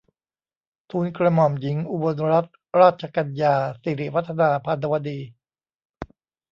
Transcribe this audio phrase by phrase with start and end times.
[0.91, 5.19] ทูลกระหม่อมหญิงอุบลรัตนราชกัญญา สิริวัฒนาพรรณวดี